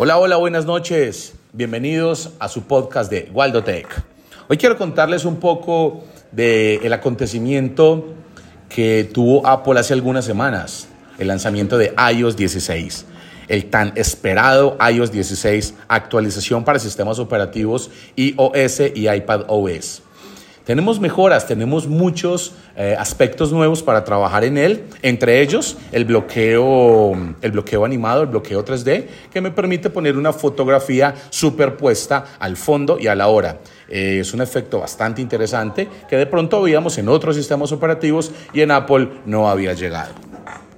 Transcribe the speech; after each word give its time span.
Hola, 0.00 0.16
hola, 0.16 0.36
buenas 0.36 0.64
noches. 0.64 1.34
Bienvenidos 1.52 2.30
a 2.38 2.48
su 2.48 2.62
podcast 2.62 3.10
de 3.10 3.28
Waldo 3.34 3.64
Tech. 3.64 3.88
Hoy 4.46 4.56
quiero 4.56 4.78
contarles 4.78 5.24
un 5.24 5.40
poco 5.40 6.04
del 6.30 6.92
acontecimiento 6.92 8.14
que 8.68 9.10
tuvo 9.12 9.44
Apple 9.44 9.80
hace 9.80 9.94
algunas 9.94 10.24
semanas, 10.24 10.86
el 11.18 11.26
lanzamiento 11.26 11.76
de 11.78 11.92
iOS 12.14 12.36
16, 12.36 13.06
el 13.48 13.70
tan 13.70 13.92
esperado 13.96 14.78
iOS 14.88 15.10
16, 15.10 15.74
actualización 15.88 16.62
para 16.62 16.78
sistemas 16.78 17.18
operativos 17.18 17.90
iOS 18.14 18.80
y 18.94 19.08
iPad 19.08 19.46
OS. 19.48 20.02
Tenemos 20.68 21.00
mejoras, 21.00 21.46
tenemos 21.46 21.86
muchos 21.86 22.52
eh, 22.76 22.94
aspectos 22.98 23.50
nuevos 23.52 23.82
para 23.82 24.04
trabajar 24.04 24.44
en 24.44 24.58
él, 24.58 24.84
entre 25.00 25.40
ellos 25.40 25.78
el 25.92 26.04
bloqueo, 26.04 27.16
el 27.40 27.52
bloqueo 27.52 27.86
animado, 27.86 28.20
el 28.20 28.28
bloqueo 28.28 28.62
3D, 28.62 29.06
que 29.32 29.40
me 29.40 29.50
permite 29.50 29.88
poner 29.88 30.18
una 30.18 30.34
fotografía 30.34 31.14
superpuesta 31.30 32.36
al 32.38 32.58
fondo 32.58 32.98
y 33.00 33.06
a 33.06 33.14
la 33.14 33.28
hora. 33.28 33.60
Eh, 33.88 34.18
es 34.20 34.34
un 34.34 34.42
efecto 34.42 34.80
bastante 34.80 35.22
interesante 35.22 35.88
que 36.06 36.18
de 36.18 36.26
pronto 36.26 36.60
veíamos 36.60 36.98
en 36.98 37.08
otros 37.08 37.36
sistemas 37.36 37.72
operativos 37.72 38.30
y 38.52 38.60
en 38.60 38.70
Apple 38.70 39.08
no 39.24 39.48
había 39.48 39.72
llegado. 39.72 40.27